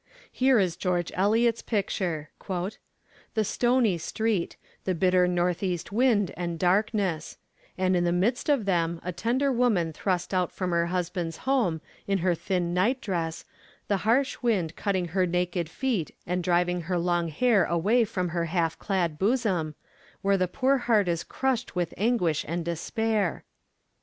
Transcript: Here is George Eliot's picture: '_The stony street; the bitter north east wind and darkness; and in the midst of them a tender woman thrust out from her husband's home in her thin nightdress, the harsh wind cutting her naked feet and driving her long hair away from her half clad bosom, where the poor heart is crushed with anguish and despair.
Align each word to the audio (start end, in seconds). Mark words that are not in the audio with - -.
Here 0.31 0.57
is 0.57 0.77
George 0.77 1.11
Eliot's 1.13 1.61
picture: 1.61 2.31
'_The 2.41 3.45
stony 3.45 3.99
street; 3.99 4.57
the 4.83 4.95
bitter 4.95 5.27
north 5.27 5.61
east 5.61 5.91
wind 5.91 6.33
and 6.35 6.57
darkness; 6.57 7.37
and 7.77 7.95
in 7.95 8.03
the 8.03 8.11
midst 8.11 8.49
of 8.49 8.65
them 8.65 8.99
a 9.03 9.11
tender 9.11 9.51
woman 9.51 9.93
thrust 9.93 10.33
out 10.33 10.51
from 10.51 10.71
her 10.71 10.87
husband's 10.87 11.37
home 11.45 11.81
in 12.07 12.17
her 12.25 12.33
thin 12.33 12.73
nightdress, 12.73 13.45
the 13.89 13.97
harsh 13.97 14.37
wind 14.41 14.75
cutting 14.75 15.09
her 15.09 15.27
naked 15.27 15.69
feet 15.69 16.15
and 16.25 16.43
driving 16.43 16.81
her 16.81 16.97
long 16.97 17.27
hair 17.27 17.65
away 17.65 18.03
from 18.03 18.29
her 18.29 18.45
half 18.45 18.79
clad 18.79 19.19
bosom, 19.19 19.75
where 20.23 20.35
the 20.35 20.47
poor 20.47 20.79
heart 20.79 21.07
is 21.07 21.23
crushed 21.23 21.75
with 21.75 21.93
anguish 21.95 22.43
and 22.47 22.65
despair. 22.65 23.43